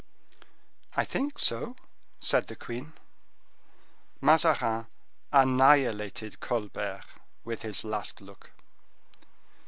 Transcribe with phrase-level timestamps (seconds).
[0.97, 1.75] "I think so,"
[2.19, 2.93] said queen.
[4.19, 4.87] Mazarin
[5.31, 7.05] annihilated Colbert
[7.43, 8.49] with his last look.